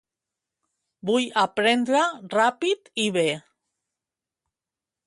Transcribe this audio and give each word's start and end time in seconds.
Vull 1.09 1.27
aprendre 1.41 2.01
ràpid 2.39 2.91
i 3.05 3.07
bè. 3.19 3.29